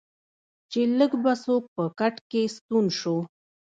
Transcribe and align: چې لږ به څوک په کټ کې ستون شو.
چې 0.71 0.81
لږ 0.97 1.11
به 1.23 1.33
څوک 1.43 1.63
په 1.75 1.83
کټ 1.99 2.15
کې 2.29 2.41
ستون 2.55 2.85
شو. 2.99 3.17